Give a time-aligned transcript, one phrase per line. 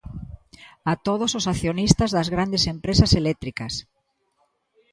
[0.91, 3.73] ¡A todos os accionistas das grandes empresas eléctricas!